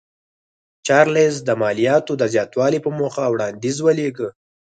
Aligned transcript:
چارلېز 0.85 1.35
د 1.47 1.49
مالیاتو 1.61 2.13
د 2.17 2.23
زیاتولو 2.33 2.83
په 2.85 2.89
موخه 2.99 3.23
وړاندیز 3.29 3.77
ولېږه. 3.81 4.29